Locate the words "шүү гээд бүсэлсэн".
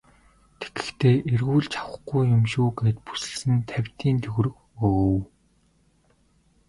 2.51-3.55